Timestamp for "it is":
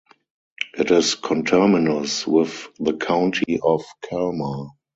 0.75-1.13